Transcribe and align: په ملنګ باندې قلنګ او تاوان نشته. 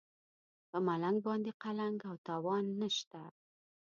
په 0.69 0.77
ملنګ 0.87 1.17
باندې 1.27 1.51
قلنګ 1.61 1.97
او 2.09 2.15
تاوان 2.27 2.65
نشته. 2.81 3.21